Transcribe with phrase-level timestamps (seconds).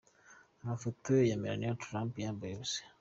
[0.63, 2.81] Amafoto ya Melanie Trump yambaye ubusa.